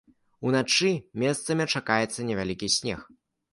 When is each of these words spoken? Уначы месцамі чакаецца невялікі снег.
Уначы 0.51 0.91
месцамі 1.25 1.69
чакаецца 1.75 2.19
невялікі 2.33 2.73
снег. 2.79 2.99